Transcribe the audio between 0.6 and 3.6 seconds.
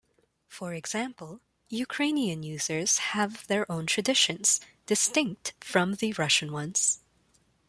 example, Ukrainian users have